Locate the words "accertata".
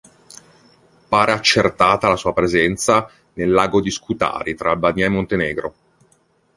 1.31-2.07